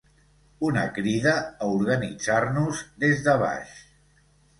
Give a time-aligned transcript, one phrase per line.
[0.69, 1.33] Una crida
[1.65, 3.77] a organitzar-nos des de baix.